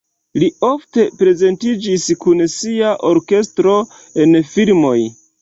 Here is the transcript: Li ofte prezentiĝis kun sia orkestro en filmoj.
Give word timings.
Li 0.43 0.47
ofte 0.69 1.03
prezentiĝis 1.19 2.07
kun 2.23 2.41
sia 2.55 2.95
orkestro 3.11 3.77
en 4.25 4.35
filmoj. 4.57 4.99